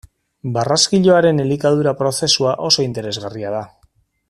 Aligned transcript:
Barraskiloaren 0.53 1.41
elikadura 1.43 1.93
prozesua 2.01 2.55
oso 2.71 2.87
interesgarria 2.87 3.53
da. 3.59 3.63